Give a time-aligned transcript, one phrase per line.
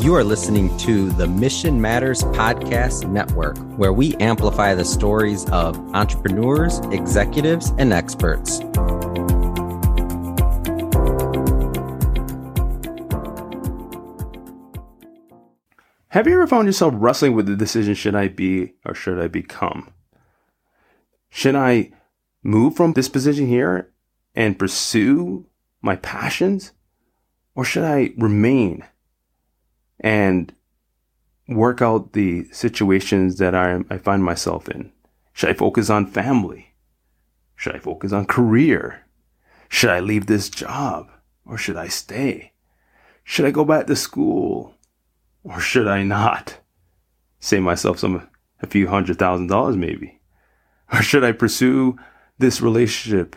[0.00, 5.76] You are listening to the Mission Matters Podcast Network, where we amplify the stories of
[5.94, 8.60] entrepreneurs, executives, and experts.
[16.08, 19.28] Have you ever found yourself wrestling with the decision should I be or should I
[19.28, 19.90] become?
[21.28, 21.92] Should I
[22.42, 23.92] move from this position here
[24.34, 25.44] and pursue
[25.82, 26.72] my passions?
[27.54, 28.82] Or should I remain
[30.00, 30.52] and
[31.48, 34.92] work out the situations that I, I find myself in?
[35.32, 36.74] Should I focus on family?
[37.56, 39.02] Should I focus on career?
[39.68, 41.10] Should I leave this job
[41.44, 42.52] or should I stay?
[43.24, 44.74] Should I go back to school
[45.44, 46.58] or should I not?
[47.38, 48.28] Save myself some,
[48.60, 50.20] a few hundred thousand dollars maybe.
[50.92, 51.96] Or should I pursue
[52.38, 53.36] this relationship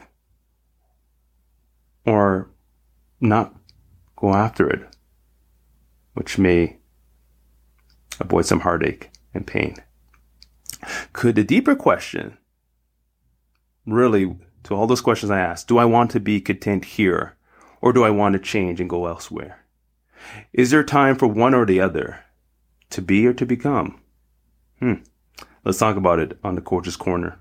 [2.06, 2.50] or
[3.20, 3.54] not
[4.16, 4.88] go after it,
[6.14, 6.78] which may
[8.20, 9.76] avoid some heartache and pain?
[11.14, 12.38] Could the deeper question
[13.86, 17.36] really, to all those questions I asked, do I want to be content here
[17.82, 19.66] or do I want to change and go elsewhere?
[20.54, 22.24] Is there time for one or the other?
[22.92, 24.00] To be or to become?
[24.80, 24.94] Hmm.
[25.66, 27.40] Let's talk about it on the Coach's Corner.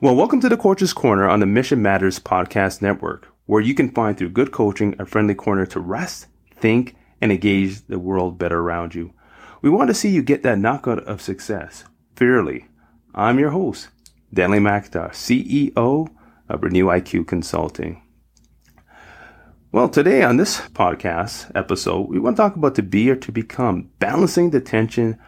[0.00, 3.90] Well, welcome to the Coach's Corner on the Mission Matters Podcast Network, where you can
[3.90, 8.58] find through good coaching a friendly corner to rest, think, and engage the world better
[8.58, 9.14] around you.
[9.62, 11.84] We want to see you get that knockout of success.
[12.16, 12.66] Fairly.
[13.14, 13.88] I'm your host,
[14.34, 16.08] Denley McIntosh, CEO
[16.48, 18.02] of Renew IQ Consulting.
[19.70, 23.30] Well, today on this podcast episode, we want to talk about to be or to
[23.30, 25.18] become, balancing the tension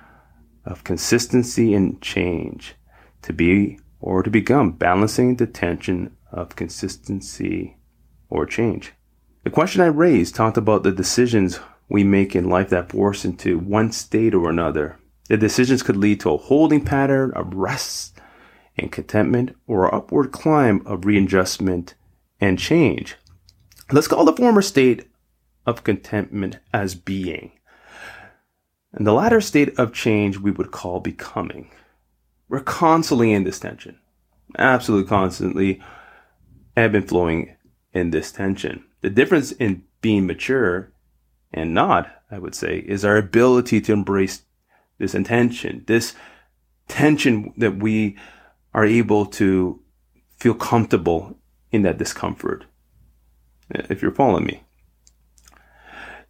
[0.64, 2.74] of consistency and change.
[3.22, 7.76] To be or to become, balancing the tension of consistency
[8.28, 8.92] or change.
[9.44, 13.58] The question I raised talked about the decisions we make in life that force into
[13.58, 14.98] one state or another.
[15.28, 18.18] The decisions could lead to a holding pattern of rest
[18.76, 21.94] and contentment or an upward climb of readjustment
[22.40, 23.16] and change.
[23.90, 25.08] Let's call the former state
[25.66, 27.52] of contentment as being.
[28.92, 31.70] And the latter state of change we would call becoming.
[32.48, 33.98] We're constantly in this tension.
[34.58, 35.82] Absolutely constantly
[36.76, 37.56] ebb and flowing
[37.92, 38.84] in this tension.
[39.00, 40.92] The difference in being mature
[41.54, 44.42] and not, I would say, is our ability to embrace
[44.98, 46.14] this intention, this
[46.88, 48.18] tension that we
[48.74, 49.80] are able to
[50.36, 51.38] feel comfortable
[51.70, 52.64] in that discomfort
[53.74, 54.64] uh, if you're following me.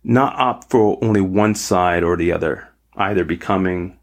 [0.04, 3.98] Not opt for only one side or the other, either becoming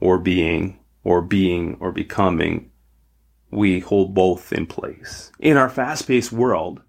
[0.00, 2.70] or being or being or becoming.
[3.50, 5.30] We hold both in place.
[5.38, 6.80] In our fast paced world,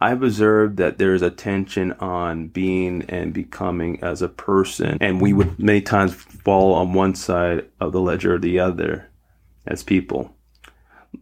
[0.00, 5.32] I've observed that there's a tension on being and becoming as a person, and we
[5.32, 9.10] would many times fall on one side of the ledger or the other
[9.66, 10.36] as people.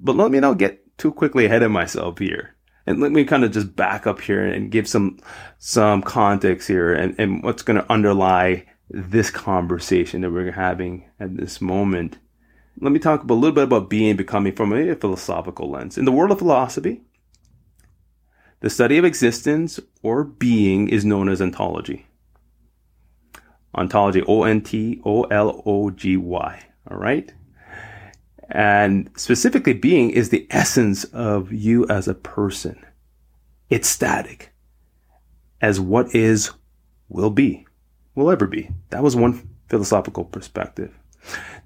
[0.01, 2.55] But let me not get too quickly ahead of myself here
[2.87, 5.19] and let me kind of just back up here and give some
[5.59, 11.37] some context here and, and what's going to underlie this conversation that we're having at
[11.37, 12.19] this moment.
[12.81, 15.97] Let me talk a little bit about being and becoming from a philosophical lens.
[15.97, 17.03] In the world of philosophy,
[18.65, 22.07] the study of existence or being is known as ontology.
[23.75, 26.63] Ontology, O N T O L O G Y.
[26.91, 27.31] All right?
[28.49, 32.83] And specifically, being is the essence of you as a person.
[33.69, 34.55] It's static.
[35.61, 36.51] As what is
[37.11, 37.67] will be,
[38.15, 38.71] will ever be.
[38.89, 40.99] That was one philosophical perspective.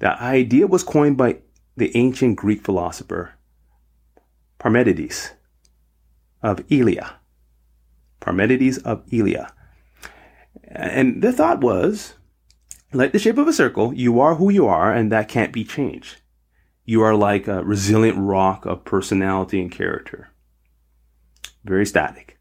[0.00, 1.42] The idea was coined by
[1.76, 3.34] the ancient Greek philosopher
[4.58, 5.34] Parmenides
[6.42, 7.14] of Elea.
[8.20, 9.52] Parmenides of Elea.
[10.64, 12.14] And the thought was,
[12.92, 15.64] like the shape of a circle, you are who you are, and that can't be
[15.64, 16.20] changed.
[16.84, 20.30] You are like a resilient rock of personality and character.
[21.64, 22.38] Very static.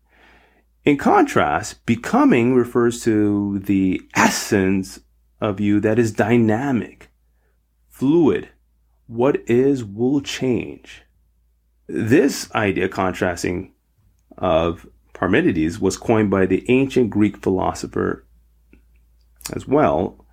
[0.85, 5.01] In contrast, becoming refers to the essence
[5.41, 7.09] of you that is dynamic,
[7.89, 8.49] fluid.
[9.05, 11.03] What is will change.
[11.88, 13.73] This idea, contrasting
[14.37, 18.25] of Parmenides, was coined by the ancient Greek philosopher
[19.53, 20.25] as well,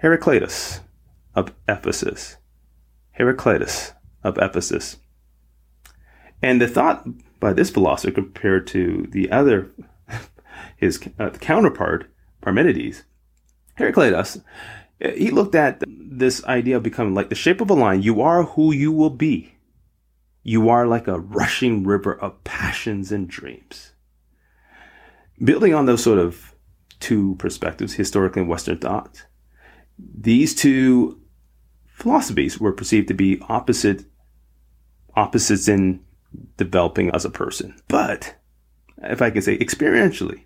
[0.00, 0.80] Heraclitus
[1.34, 2.36] of Ephesus.
[3.12, 3.92] Heraclitus
[4.22, 4.96] of Ephesus.
[6.42, 7.06] And the thought
[7.40, 9.70] by this philosopher compared to the other,
[10.76, 12.06] his uh, counterpart,
[12.40, 13.04] Parmenides,
[13.74, 14.38] Heraclitus,
[15.00, 18.02] he looked at this idea of becoming like the shape of a line.
[18.02, 19.54] You are who you will be.
[20.48, 23.92] You are like a rushing river of passions and dreams.
[25.44, 26.54] Building on those sort of
[27.00, 29.26] two perspectives, historically and Western thought.
[29.98, 31.20] These two
[31.86, 34.06] philosophies were perceived to be opposite
[35.14, 36.00] opposites in
[36.56, 37.76] developing as a person.
[37.86, 38.34] But
[39.02, 40.44] if I can say experientially,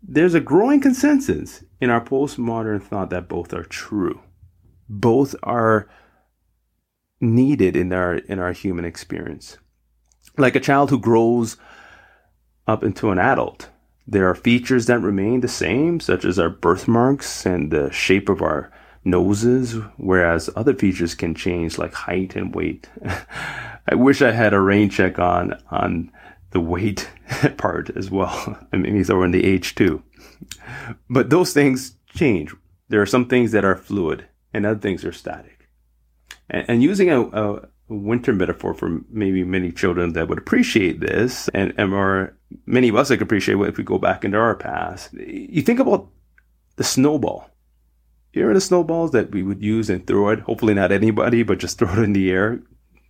[0.00, 4.20] there's a growing consensus in our postmodern thought that both are true.
[4.88, 5.88] Both are
[7.24, 9.58] needed in our in our human experience.
[10.36, 11.56] Like a child who grows
[12.66, 13.68] up into an adult,
[14.06, 18.42] there are features that remain the same, such as our birthmarks and the shape of
[18.42, 18.70] our
[19.04, 22.88] noses, whereas other features can change like height and weight.
[23.86, 26.10] I wish I had a rain check on on
[26.50, 27.10] the weight
[27.56, 28.58] part as well.
[28.72, 30.02] I mean, throw in the age too.
[31.10, 32.54] But those things change.
[32.88, 35.53] There are some things that are fluid and other things are static.
[36.50, 41.48] And, and using a, a, winter metaphor for maybe many children that would appreciate this
[41.48, 44.56] and, and more, many of us that could appreciate if we go back into our
[44.56, 45.12] past.
[45.12, 46.08] You think about
[46.76, 47.50] the snowball.
[48.32, 50.40] Here are the snowballs that we would use and throw it.
[50.40, 52.62] Hopefully not anybody, but just throw it in the air.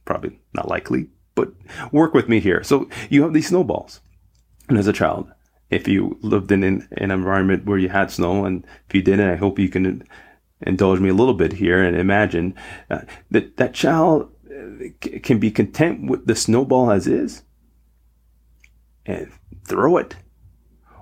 [0.04, 1.52] Probably not likely but
[1.92, 2.62] work with me here.
[2.62, 4.00] So you have these snowballs.
[4.68, 5.30] And as a child,
[5.70, 9.30] if you lived in an, an environment where you had snow, and if you didn't,
[9.30, 10.06] I hope you can
[10.60, 12.54] indulge me a little bit here and imagine
[12.90, 14.84] uh, that that child uh,
[15.22, 17.42] can be content with the snowball as is
[19.06, 19.30] and
[19.66, 20.16] throw it.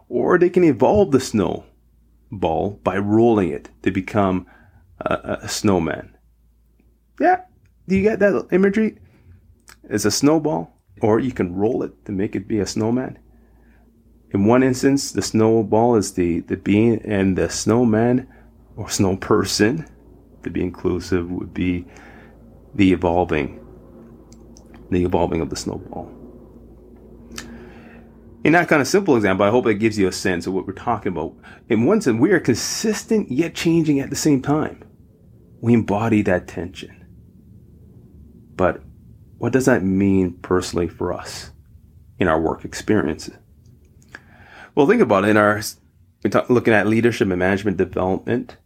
[0.09, 4.47] Or they can evolve the snowball by rolling it to become
[5.01, 6.17] a, a snowman.
[7.21, 7.43] Yeah,
[7.89, 8.99] do you get that imagery?
[9.89, 13.19] is a snowball, or you can roll it to make it be a snowman.
[14.31, 18.29] In one instance, the snowball is the, the being, and the snowman
[18.77, 19.87] or snow person,
[20.43, 21.85] to be inclusive, would be
[22.75, 23.65] the evolving,
[24.91, 26.11] the evolving of the snowball.
[28.45, 30.67] In that kind of simple example, I hope it gives you a sense of what
[30.67, 31.35] we're talking about.
[31.69, 34.83] In one sense, we are consistent yet changing at the same time.
[35.61, 37.07] We embody that tension.
[38.57, 38.83] But
[39.39, 41.53] what does that mean personally for us
[42.19, 43.37] in our work experiences?
[44.75, 45.31] Well, think about it.
[45.31, 45.61] In our
[46.25, 48.57] we're looking at leadership and management development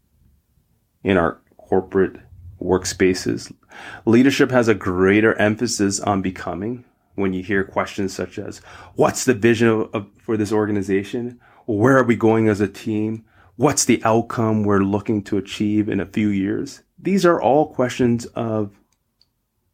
[1.07, 2.17] in our corporate
[2.61, 3.55] workspaces.
[4.07, 6.85] Leadership has a greater emphasis on becoming.
[7.15, 8.59] When you hear questions such as,
[8.97, 11.41] "What's the vision of, of, for this organization?
[11.65, 13.25] Where are we going as a team?
[13.55, 18.27] What's the outcome we're looking to achieve in a few years?" These are all questions
[18.35, 18.73] of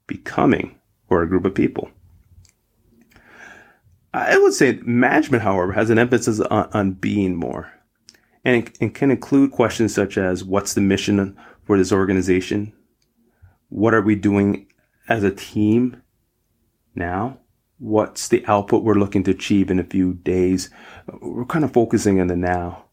[0.06, 1.90] becoming or a group of people.
[4.14, 7.73] I would say management, however, has an emphasis on, on being more
[8.44, 12.73] and, and can include questions such as what's the mission for this organization?
[13.69, 14.67] What are we doing
[15.09, 16.03] as a team
[16.94, 17.39] now?
[17.79, 20.71] What's the output we're looking to achieve in a few days?
[21.21, 22.85] We're kind of focusing on the now.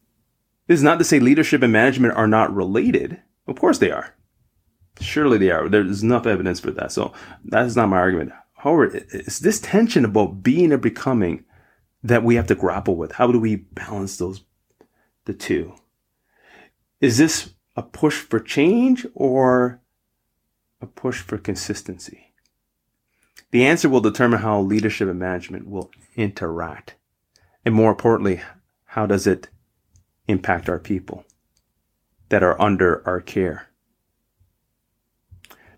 [0.68, 3.22] This is not to say leadership and management are not related.
[3.48, 4.16] Of course they are.
[5.00, 5.70] Surely they are.
[5.70, 6.92] There's enough evidence for that.
[6.92, 7.14] So
[7.46, 8.32] that is not my argument.
[8.54, 11.46] However, it's this tension about being and becoming
[12.04, 13.14] that we have to grapple with.
[13.14, 14.44] How do we balance those,
[15.30, 15.76] the two?
[17.00, 19.80] Is this a push for change or
[20.82, 22.34] a push for consistency?
[23.52, 26.96] The answer will determine how leadership and management will interact.
[27.64, 28.42] And more importantly,
[28.86, 29.50] how does it
[30.28, 31.26] impact our people
[32.30, 33.70] that are under our care?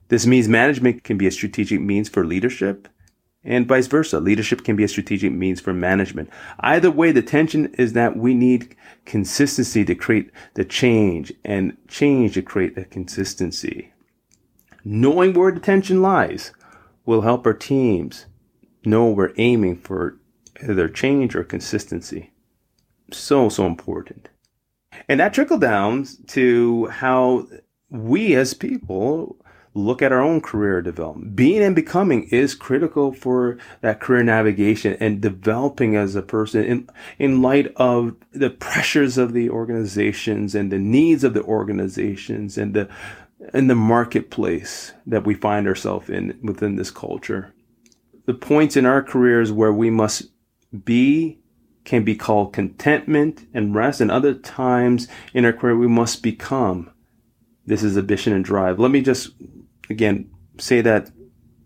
[0.08, 2.88] This means management can be a strategic means for leadership
[3.44, 4.20] and vice versa.
[4.20, 6.30] Leadership can be a strategic means for management.
[6.60, 12.36] Either way, the tension is that we need consistency to create the change and change
[12.36, 13.92] to create the consistency.
[14.84, 16.52] Knowing where the tension lies
[17.06, 18.26] will help our teams
[18.86, 20.18] know we're aiming for
[20.64, 22.32] either change or consistency.
[23.12, 24.30] So, so important.
[25.08, 27.48] And that trickle down to how
[27.90, 29.38] we as people
[29.74, 31.36] look at our own career development.
[31.36, 36.90] Being and becoming is critical for that career navigation and developing as a person in,
[37.18, 42.74] in light of the pressures of the organizations and the needs of the organizations and
[42.74, 42.90] the,
[43.54, 47.54] in the marketplace that we find ourselves in within this culture.
[48.25, 50.24] The points in our careers where we must
[50.84, 51.40] be
[51.84, 56.92] can be called contentment and rest, and other times in our career we must become.
[57.66, 58.80] This is ambition and drive.
[58.80, 59.32] Let me just
[59.90, 61.12] again, say that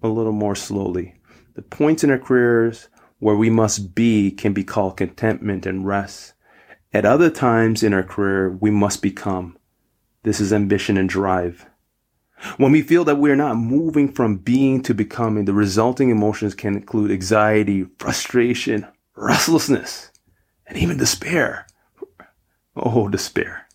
[0.01, 1.19] a little more slowly.
[1.55, 6.33] The points in our careers where we must be can be called contentment and rest.
[6.93, 9.57] At other times in our career, we must become.
[10.23, 11.65] This is ambition and drive.
[12.57, 16.53] When we feel that we are not moving from being to becoming, the resulting emotions
[16.53, 20.11] can include anxiety, frustration, restlessness,
[20.67, 21.67] and even despair.
[22.75, 23.67] Oh, despair.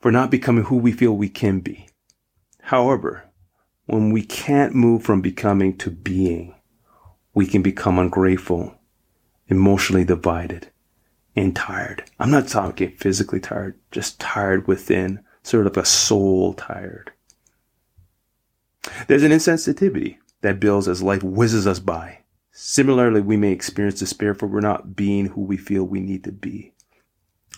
[0.00, 1.88] For not becoming who we feel we can be.
[2.62, 3.24] However,
[3.92, 6.54] when we can't move from becoming to being,
[7.34, 8.74] we can become ungrateful,
[9.48, 10.70] emotionally divided,
[11.36, 12.02] and tired.
[12.18, 17.12] I'm not talking physically tired, just tired within, sort of a soul tired.
[19.08, 22.20] There's an insensitivity that builds as life whizzes us by.
[22.50, 26.32] Similarly, we may experience despair for we're not being who we feel we need to
[26.32, 26.72] be.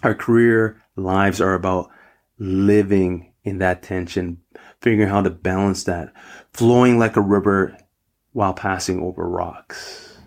[0.03, 1.91] Our career lives are about
[2.39, 4.41] living in that tension,
[4.85, 6.13] figuring how to balance that,
[6.53, 7.75] flowing like a river
[8.35, 10.19] while passing over rocks.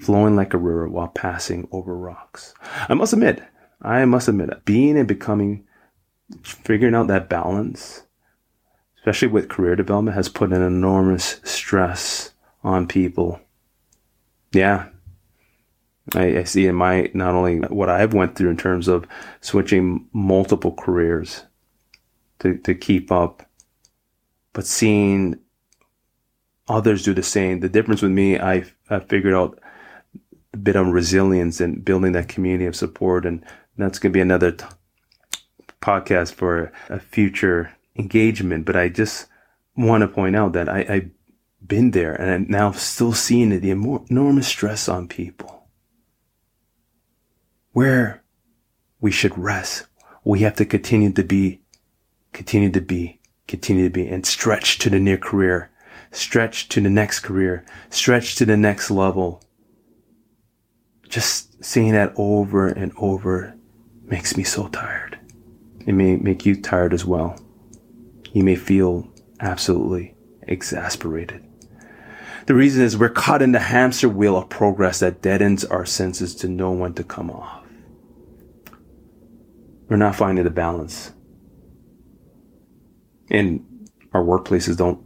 [0.00, 2.52] Flowing like a river while passing over rocks.
[2.88, 3.40] I must admit,
[3.80, 5.64] I must admit, being and becoming,
[6.42, 8.02] figuring out that balance,
[8.98, 12.32] especially with career development, has put an enormous stress
[12.64, 13.40] on people.
[14.52, 14.88] Yeah,
[16.16, 19.06] I, I, see in my not only what I've went through in terms of
[19.40, 21.44] switching multiple careers
[22.40, 23.45] to, to keep up,
[24.56, 25.38] but seeing
[26.66, 27.60] others do the same.
[27.60, 29.58] The difference with me, I I figured out
[30.54, 33.44] a bit of resilience and building that community of support, and
[33.76, 34.64] that's going to be another t-
[35.82, 38.64] podcast for a future engagement.
[38.64, 39.26] But I just
[39.76, 41.10] want to point out that I, I've
[41.60, 45.68] been there, and I'm now still seeing the enormous stress on people
[47.72, 48.22] where
[49.02, 49.86] we should rest.
[50.24, 51.60] We have to continue to be,
[52.32, 55.70] continue to be, continue to be, and stretch to the near career,
[56.10, 59.42] stretch to the next career, stretch to the next level.
[61.08, 63.54] Just seeing that over and over
[64.02, 65.18] makes me so tired.
[65.86, 67.38] It may make you tired as well.
[68.32, 69.08] You may feel
[69.40, 71.44] absolutely exasperated.
[72.46, 76.34] The reason is we're caught in the hamster wheel of progress that deadens our senses
[76.36, 77.64] to know when to come off.
[79.88, 81.12] We're not finding the balance.
[83.30, 85.04] And our workplaces don't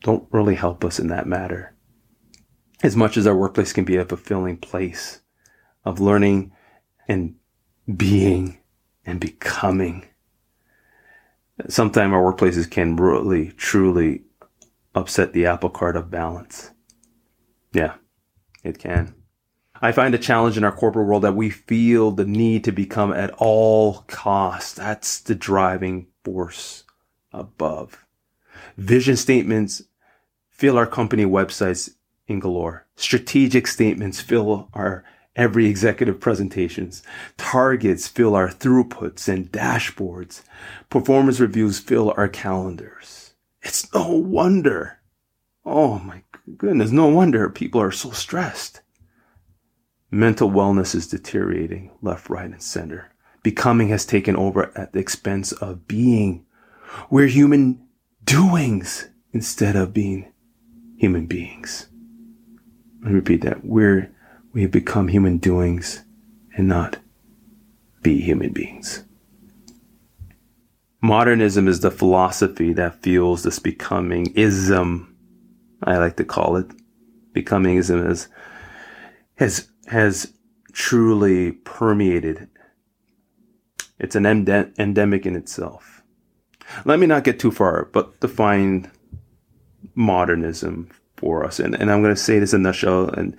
[0.00, 1.74] don't really help us in that matter.
[2.82, 5.20] As much as our workplace can be a fulfilling place
[5.84, 6.52] of learning
[7.08, 7.36] and
[7.96, 8.58] being
[9.06, 10.06] and becoming.
[11.68, 14.24] Sometimes our workplaces can really, truly
[14.94, 16.70] upset the apple cart of balance.
[17.72, 17.94] Yeah,
[18.62, 19.14] it can.
[19.84, 23.12] I find a challenge in our corporate world that we feel the need to become
[23.12, 24.72] at all costs.
[24.72, 26.84] That's the driving force
[27.34, 28.06] above.
[28.78, 29.82] Vision statements
[30.48, 31.90] fill our company websites
[32.26, 32.86] in galore.
[32.96, 35.04] Strategic statements fill our
[35.36, 37.02] every executive presentations.
[37.36, 40.40] Targets fill our throughputs and dashboards.
[40.88, 43.34] Performance reviews fill our calendars.
[43.60, 45.00] It's no wonder.
[45.66, 46.22] Oh my
[46.56, 48.80] goodness, no wonder people are so stressed.
[50.14, 53.10] Mental wellness is deteriorating left, right, and center.
[53.42, 56.46] Becoming has taken over at the expense of being.
[57.10, 57.84] We're human
[58.22, 60.32] doings instead of being
[60.96, 61.88] human beings.
[63.02, 63.64] Let me repeat that.
[63.64, 64.14] We're,
[64.52, 66.04] we have become human doings
[66.56, 66.98] and not
[68.00, 69.02] be human beings.
[71.02, 75.16] Modernism is the philosophy that fuels this becoming ism,
[75.82, 76.68] I like to call it.
[77.32, 78.28] Becomingism is,
[79.38, 80.32] has has
[80.72, 82.48] truly permeated.
[84.00, 86.02] It's an endemic in itself.
[86.84, 88.90] Let me not get too far, but define
[89.94, 91.60] modernism for us.
[91.60, 93.36] And, and I'm going to say this in a nutshell, and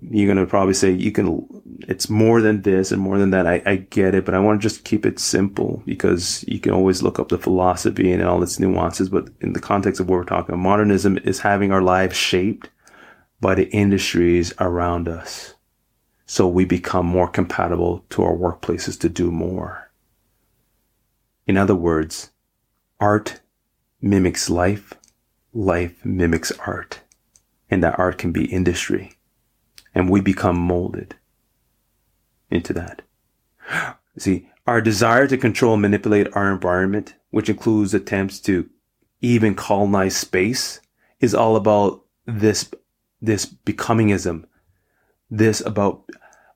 [0.00, 1.46] you're going to probably say you can,
[1.86, 3.46] it's more than this and more than that.
[3.46, 6.72] I, I get it, but I want to just keep it simple because you can
[6.72, 9.10] always look up the philosophy and all its nuances.
[9.10, 12.70] But in the context of what we're talking modernism is having our lives shaped
[13.42, 15.51] by the industries around us
[16.26, 19.90] so we become more compatible to our workplaces to do more.
[21.46, 22.30] In other words,
[23.00, 23.40] art
[24.00, 24.94] mimics life,
[25.52, 27.00] life mimics art,
[27.70, 29.14] and that art can be industry.
[29.94, 31.16] And we become molded
[32.50, 33.02] into that.
[34.16, 38.70] See, our desire to control and manipulate our environment, which includes attempts to
[39.20, 40.80] even colonize space,
[41.20, 42.70] is all about this,
[43.20, 44.44] this becomingism,
[45.32, 46.04] this about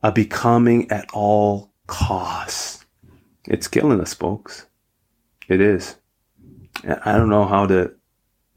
[0.02, 2.85] a becoming at all costs.
[3.47, 4.66] It's killing us, folks.
[5.49, 5.97] It is.
[6.85, 7.95] I don't know how to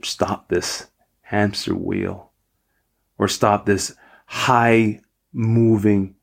[0.04, 0.88] stop this
[1.22, 2.32] hamster wheel
[3.18, 3.96] or stop this
[4.26, 5.00] high
[5.32, 6.16] moving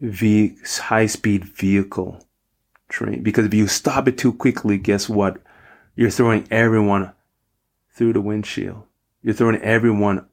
[0.00, 2.24] ve- high speed vehicle
[2.88, 3.24] train.
[3.24, 5.42] Because if you stop it too quickly, guess what?
[5.96, 7.12] You're throwing everyone
[7.92, 8.84] through the windshield.
[9.22, 10.26] You're throwing everyone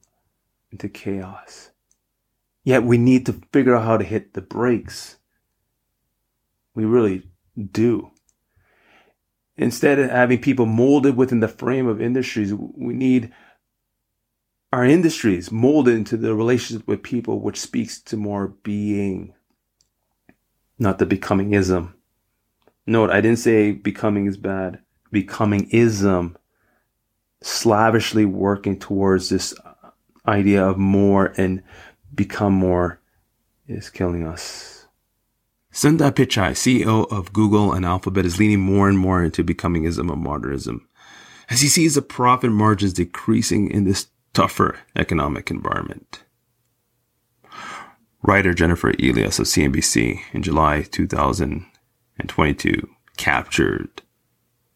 [0.70, 1.70] into chaos.
[2.66, 5.18] Yet we need to figure out how to hit the brakes.
[6.74, 7.22] We really
[7.70, 8.10] do.
[9.56, 13.32] Instead of having people molded within the frame of industries, we need
[14.72, 19.32] our industries molded into the relationship with people, which speaks to more being,
[20.76, 21.94] not the becomingism.
[22.84, 24.80] Note, I didn't say becoming is bad.
[25.14, 26.34] Becomingism,
[27.40, 29.54] slavishly working towards this
[30.26, 31.62] idea of more and
[32.16, 33.00] become more,
[33.68, 34.86] is killing us.
[35.72, 40.22] Sundar Pichai, CEO of Google and Alphabet, is leaning more and more into becomingism and
[40.22, 40.88] modernism
[41.50, 46.24] as he sees the profit margins decreasing in this tougher economic environment.
[48.22, 54.02] Writer Jennifer Elias of CNBC in July 2022 captured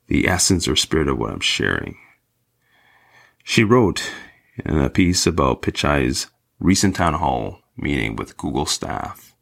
[0.07, 1.97] the essence or spirit of what I'm sharing.
[3.43, 4.13] She wrote
[4.65, 6.29] in a piece about Pichai's
[6.61, 9.35] recent town hall meeting with Google staff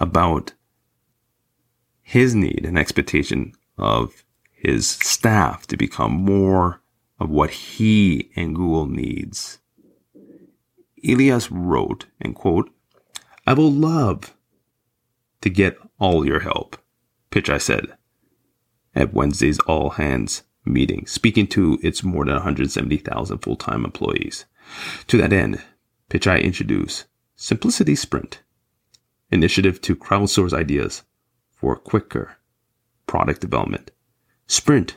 [0.00, 0.54] about
[2.02, 6.80] his need and expectation of his staff to become more
[7.20, 9.58] of what he and Google needs.
[11.06, 12.70] Elias wrote, and quote,
[13.46, 14.34] I will love
[15.42, 16.76] to get all your help,
[17.30, 17.98] Pichai said
[18.98, 24.44] at Wednesday's all hands meeting, speaking to its more than 170,000 full time employees.
[25.06, 25.62] To that end,
[26.10, 27.04] Pichai introduce
[27.36, 28.40] Simplicity Sprint,
[29.30, 31.02] initiative to crowdsource ideas
[31.50, 32.38] for quicker
[33.06, 33.90] product development.
[34.46, 34.96] Sprint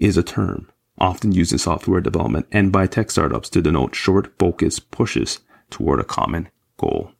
[0.00, 4.36] is a term often used in software development and by tech startups to denote short,
[4.36, 5.38] focused pushes
[5.70, 6.48] toward a common
[6.78, 7.12] goal.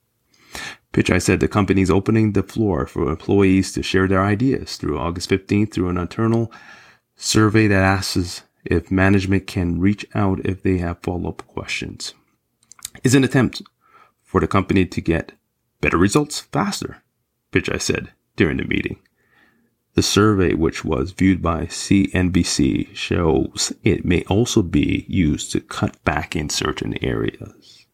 [0.91, 4.99] Pichai said the company is opening the floor for employees to share their ideas through
[4.99, 6.51] August 15th through an internal
[7.15, 12.13] survey that asks if management can reach out if they have follow-up questions.
[13.05, 13.61] Is an attempt
[14.23, 15.33] for the company to get
[15.79, 17.03] better results faster,
[17.51, 18.97] Pichai said during the meeting.
[19.93, 26.03] The survey, which was viewed by CNBC, shows it may also be used to cut
[26.03, 27.85] back in certain areas.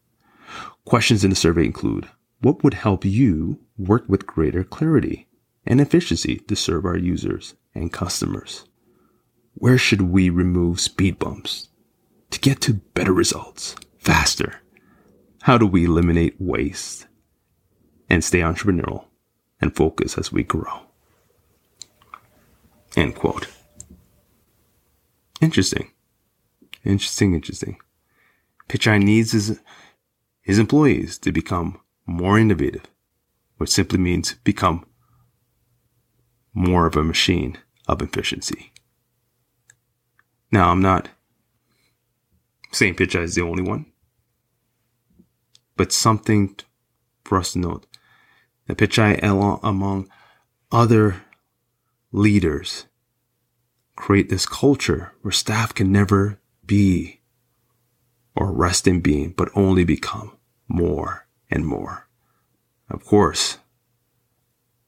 [0.86, 2.08] Questions in the survey include
[2.40, 5.28] What would help you work with greater clarity
[5.66, 8.64] and efficiency to serve our users and customers?
[9.52, 11.68] Where should we remove speed bumps
[12.30, 14.62] to get to better results faster?
[15.42, 17.08] How do we eliminate waste
[18.08, 19.06] and stay entrepreneurial
[19.60, 20.82] and focus as we grow?
[22.96, 23.48] End quote.
[25.40, 25.90] Interesting.
[26.84, 27.78] Interesting, interesting.
[28.68, 29.60] Pichai needs his,
[30.42, 32.84] his employees to become more innovative,
[33.56, 34.84] which simply means become
[36.54, 38.72] more of a machine of efficiency.
[40.52, 41.08] Now, I'm not
[42.70, 43.91] saying Pichai is the only one,
[45.76, 46.56] but something
[47.24, 47.86] for us to note
[48.66, 49.18] that Pichai,
[49.62, 50.08] among
[50.70, 51.22] other
[52.12, 52.86] leaders
[53.96, 57.20] create this culture where staff can never be
[58.34, 60.36] or rest in being, but only become
[60.68, 62.08] more and more.
[62.88, 63.58] Of course,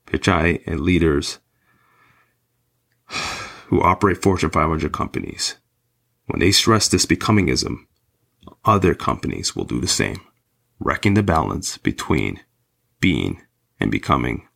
[0.06, 1.38] Pichai and leaders
[3.66, 5.56] who operate Fortune 500 companies,
[6.26, 7.86] when they stress this becomingism,
[8.64, 10.20] other companies will do the same,
[10.78, 12.40] wrecking the balance between
[13.00, 13.42] being
[13.80, 14.48] and becoming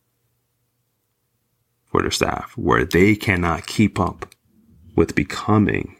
[1.85, 4.33] for their staff where they cannot keep up
[4.95, 5.95] with becoming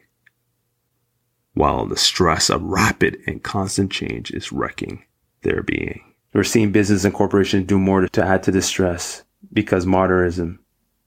[1.53, 5.03] while the stress of rapid and constant change is wrecking
[5.41, 6.01] their being.
[6.33, 10.59] We're seeing business and corporations do more to add to the stress because modernism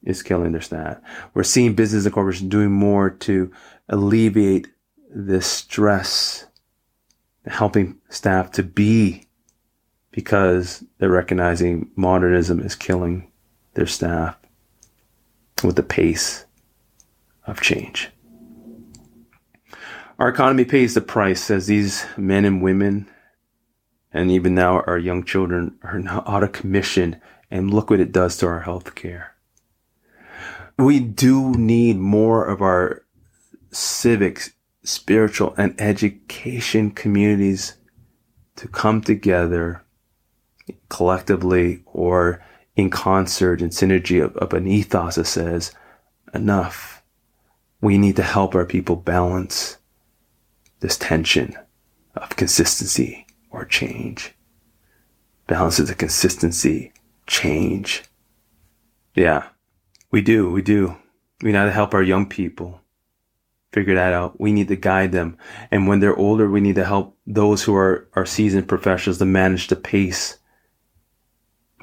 [0.03, 0.99] is killing their staff.
[1.33, 3.53] We're seeing business and corporations doing more to
[3.89, 4.69] alleviate
[5.15, 6.47] this stress,
[7.47, 9.27] helping staff to be
[10.11, 13.31] because they're recognizing modernism is killing
[13.75, 14.37] their staff
[15.65, 16.45] with the pace
[17.47, 18.11] of change.
[20.19, 23.09] Our economy pays the price as these men and women,
[24.13, 27.21] and even now our young children, are now out of commission.
[27.51, 29.35] And look what it does to our health care.
[30.79, 33.05] We do need more of our
[33.73, 37.77] civic, spiritual, and education communities
[38.57, 39.85] to come together
[40.89, 42.45] collectively or
[42.77, 45.73] in concert and synergy of, of an ethos that says,
[46.35, 47.03] enough.
[47.81, 49.79] We need to help our people balance
[50.81, 51.57] this tension
[52.15, 54.35] of consistency or change.
[55.47, 56.93] Balance is a consistency,
[57.27, 58.05] change.
[59.15, 59.49] Yeah,
[60.11, 60.51] we do.
[60.51, 60.97] We do.
[61.43, 62.82] We need to help our young people
[63.73, 64.41] figure that out.
[64.41, 65.37] We need to guide them.
[65.71, 69.25] And when they're older, we need to help those who are, are seasoned professionals to
[69.25, 70.39] manage the pace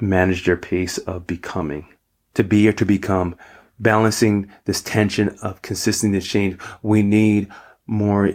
[0.02, 1.86] manage their pace of becoming
[2.34, 3.36] to be or to become,
[3.78, 6.60] balancing this tension of consistency change.
[6.82, 7.48] We need
[7.86, 8.32] more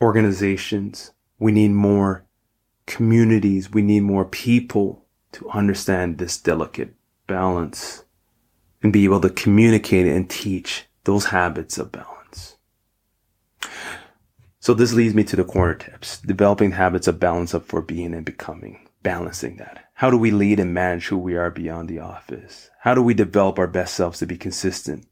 [0.00, 1.12] organizations.
[1.38, 2.24] We need more
[2.86, 3.70] communities.
[3.70, 6.94] We need more people to understand this delicate
[7.26, 8.04] balance
[8.82, 12.17] and be able to communicate and teach those habits of balance.
[14.60, 18.12] So this leads me to the corner tips, developing habits of balance of for being
[18.12, 19.88] and becoming, balancing that.
[19.94, 22.70] How do we lead and manage who we are beyond the office?
[22.80, 25.06] How do we develop our best selves to be consistent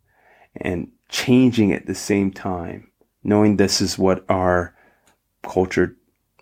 [0.57, 2.91] and changing at the same time,
[3.23, 4.75] knowing this is what our
[5.43, 5.97] culture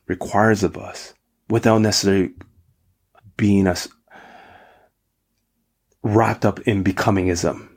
[0.06, 1.14] requires of us
[1.48, 2.32] without necessarily
[3.36, 3.86] being us
[6.02, 7.68] wrapped up in becomingism,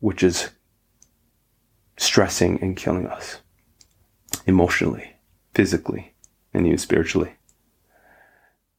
[0.00, 0.50] which is
[1.96, 3.40] stressing and killing us
[4.46, 5.16] emotionally,
[5.54, 6.14] physically,
[6.52, 7.34] and even spiritually.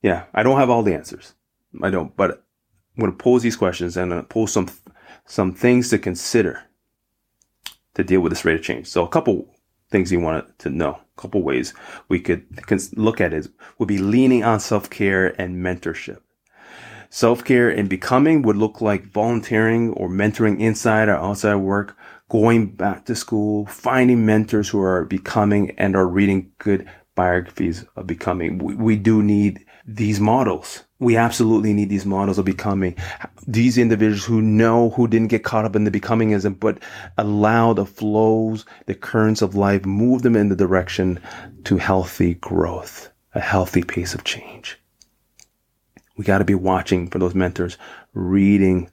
[0.02, 1.34] Yeah, I don't have all the answers.
[1.82, 2.44] I don't, but
[2.96, 4.70] I'm going to pose these questions and I'm pose some
[5.26, 6.64] some things to consider
[7.94, 8.88] to deal with this rate of change.
[8.88, 9.48] So a couple
[9.90, 11.74] things you wanted to know, a couple ways
[12.08, 12.46] we could
[12.98, 13.48] look at it
[13.78, 16.20] would be leaning on self-care and mentorship.
[17.10, 21.98] Self-care and becoming would look like volunteering or mentoring inside or outside work,
[22.32, 28.08] going back to school, finding mentors who are becoming and are reading good biographies of
[28.08, 28.58] becoming.
[28.58, 30.86] We, we do need these models.
[31.00, 32.96] We absolutely need these models of becoming
[33.46, 36.82] these individuals who know who didn't get caught up in the becomingism, but
[37.18, 41.20] allow the flows, the currents of life, move them in the direction
[41.66, 44.80] to healthy growth, a healthy pace of change.
[46.16, 47.78] We got to be watching for those mentors,
[48.14, 48.90] reading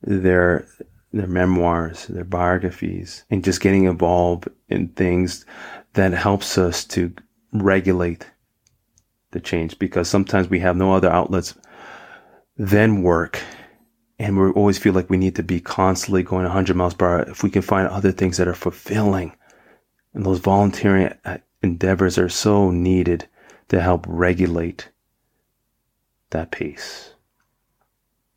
[0.00, 0.68] their
[1.12, 5.44] their memoirs, their biographies, and just getting involved in things
[5.94, 7.14] that helps us to
[7.52, 8.26] regulate
[9.32, 11.54] the change because sometimes we have no other outlets
[12.56, 13.40] than work
[14.18, 17.22] and we always feel like we need to be constantly going 100 miles per hour
[17.22, 19.32] if we can find other things that are fulfilling.
[20.14, 23.26] And those volunteering uh, endeavors are so needed
[23.68, 24.90] to help regulate
[26.30, 27.14] that pace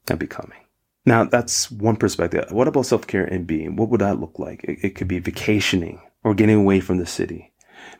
[0.09, 0.64] and becoming
[1.05, 4.79] now that's one perspective what about self-care and being what would that look like it,
[4.81, 7.51] it could be vacationing or getting away from the city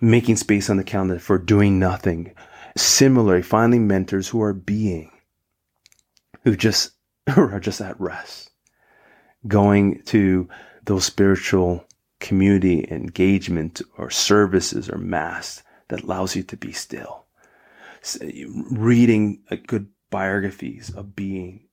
[0.01, 2.33] making space on the calendar for doing nothing
[2.77, 5.11] Similarly, finding mentors who are being,
[6.43, 6.91] who just
[7.31, 8.51] who are just at rest,
[9.47, 10.49] going to
[10.83, 11.85] those spiritual
[12.19, 17.25] community engagement or services or mass that allows you to be still.
[18.71, 21.64] Reading good biographies of being.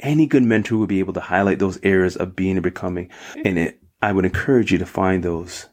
[0.00, 3.10] Any good mentor will be able to highlight those areas of being and becoming.
[3.44, 5.68] And it, I would encourage you to find those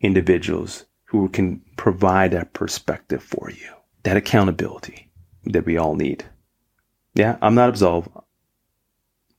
[0.00, 3.68] individuals who can provide that perspective for you
[4.02, 5.10] that accountability
[5.44, 6.24] that we all need.
[7.14, 8.08] Yeah, I'm not absolved.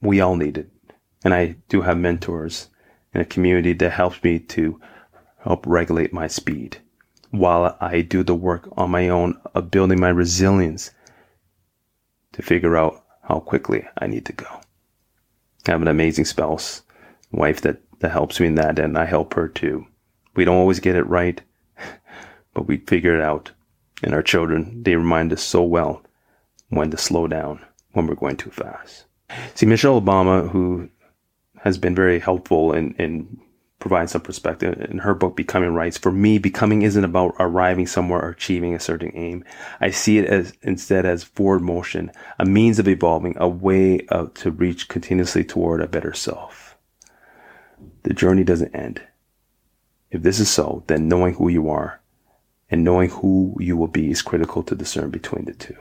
[0.01, 0.69] We all need it.
[1.23, 2.69] And I do have mentors
[3.13, 4.79] in a community that helps me to
[5.39, 6.77] help regulate my speed
[7.31, 10.91] while I do the work on my own of building my resilience
[12.33, 13.00] to figure out
[13.31, 14.47] how quickly I need to go.
[15.67, 16.81] I have an amazing spouse,
[17.31, 19.85] wife that, that helps me in that, and I help her too.
[20.35, 21.41] We don't always get it right,
[22.53, 23.51] but we figure it out
[24.03, 26.03] and our children, they remind us so well
[26.69, 29.05] when to slow down when we're going too fast.
[29.55, 30.89] See, Michelle Obama, who
[31.59, 33.39] has been very helpful in, in
[33.81, 38.21] providing some perspective in her book, Becoming Writes, for me, becoming isn't about arriving somewhere
[38.21, 39.43] or achieving a certain aim.
[39.81, 44.33] I see it as instead as forward motion, a means of evolving, a way of,
[44.35, 46.77] to reach continuously toward a better self.
[48.03, 49.01] The journey doesn't end.
[50.11, 52.01] If this is so, then knowing who you are
[52.69, 55.77] and knowing who you will be is critical to discern between the two,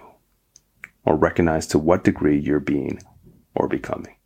[1.04, 3.00] or recognize to what degree you're being
[3.54, 4.16] or becoming.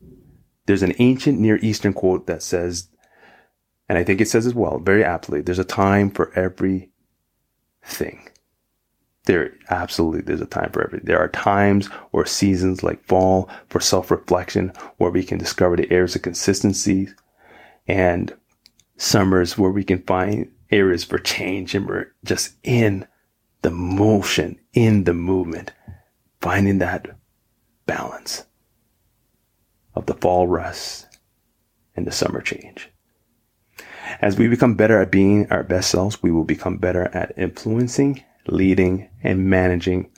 [0.67, 2.89] There's an ancient Near Eastern quote that says,
[3.89, 6.91] and I think it says as well, very aptly, there's a time for every
[7.83, 8.29] thing.
[9.27, 11.07] There absolutely there's a time for everything.
[11.07, 16.15] There are times or seasons like fall for self-reflection where we can discover the areas
[16.15, 17.09] of consistency
[17.87, 18.35] and
[18.97, 23.07] summers where we can find areas for change and we're just in
[23.63, 25.73] the motion, in the movement,
[26.41, 27.17] finding that
[27.87, 28.45] balance
[29.95, 31.07] of the fall rest
[31.97, 32.91] and the summer change.
[34.21, 38.23] As we become better at being our best selves, we will become better at influencing,
[38.47, 40.11] leading, and managing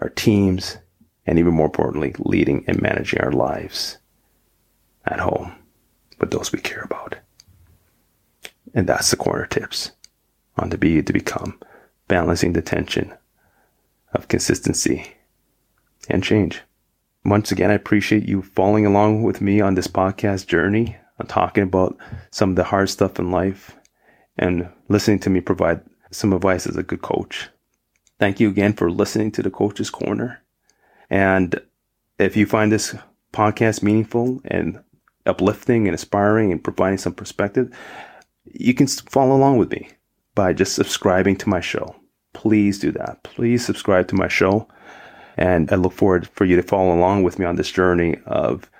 [0.00, 0.78] our teams,
[1.26, 3.98] and even more importantly, leading and managing our lives
[5.04, 5.54] at home
[6.18, 7.16] with those we care about.
[8.74, 9.92] And that's the corner tips
[10.56, 11.58] on to be to become,
[12.08, 13.12] balancing the tension
[14.12, 15.14] of consistency
[16.08, 16.62] and change.
[17.24, 20.96] once again, I appreciate you following along with me on this podcast journey.
[21.18, 21.96] I'm talking about
[22.30, 23.76] some of the hard stuff in life
[24.38, 27.48] and listening to me provide some advice as a good coach.
[28.18, 30.42] Thank you again for listening to the Coach's Corner.
[31.10, 31.60] And
[32.18, 32.94] if you find this
[33.32, 34.82] podcast meaningful and
[35.26, 37.74] uplifting and inspiring and providing some perspective,
[38.44, 39.90] you can follow along with me
[40.34, 41.96] by just subscribing to my show.
[42.32, 43.22] Please do that.
[43.22, 44.68] Please subscribe to my show.
[45.36, 48.70] And I look forward for you to follow along with me on this journey of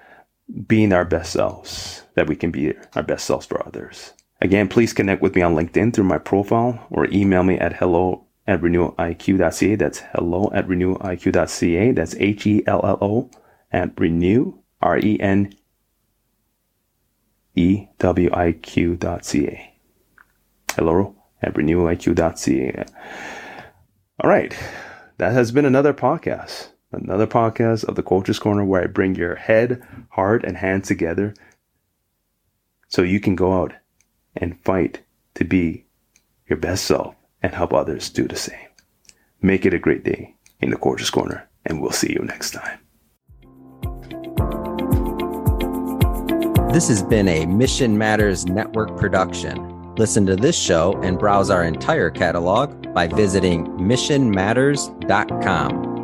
[0.66, 4.12] being our best selves, that we can be our best selves for others.
[4.40, 8.26] Again, please connect with me on LinkedIn through my profile or email me at hello
[8.46, 9.74] at renewaliq.ca.
[9.76, 11.92] That's hello at renewaliq.ca.
[11.92, 13.30] That's H E L L O
[13.72, 15.54] at renew, R E N
[17.54, 19.74] E W I Q.ca.
[20.74, 22.85] Hello at renewaliq.ca.
[24.20, 24.56] All right.
[25.18, 29.35] That has been another podcast, another podcast of the Coach's Corner where I bring your
[29.35, 31.35] head, heart, and hands together
[32.88, 33.72] so you can go out
[34.37, 35.00] and fight
[35.35, 35.85] to be
[36.48, 38.59] your best self and help others do the same.
[39.42, 42.78] Make it a great day in the Coach's Corner, and we'll see you next time.
[46.72, 49.94] This has been a Mission Matters Network production.
[49.94, 55.95] Listen to this show and browse our entire catalog by visiting missionmatters.com.